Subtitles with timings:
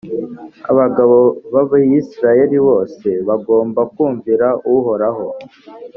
[0.71, 1.17] abagabo
[1.53, 5.25] b’abayisraheli bose bagomba kumvira uhoraho,